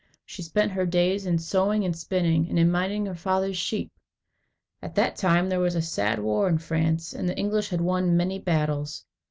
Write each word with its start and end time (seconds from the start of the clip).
She 0.25 0.41
spent 0.41 0.71
her 0.71 0.87
days 0.87 1.27
in 1.27 1.37
sewing 1.37 1.85
and 1.85 1.95
spinning, 1.95 2.49
and 2.49 2.57
in 2.57 2.71
minding 2.71 3.05
her 3.05 3.13
father's 3.13 3.55
sheep. 3.59 3.91
At 4.81 4.95
that 4.95 5.15
time 5.15 5.47
there 5.47 5.59
was 5.59 5.75
a 5.75 5.81
sad 5.83 6.17
war 6.17 6.49
in 6.49 6.57
France, 6.57 7.13
and 7.13 7.29
the 7.29 7.37
English 7.37 7.69
had 7.69 7.81
won 7.81 8.17
many 8.17 8.39
battles. 8.39 9.05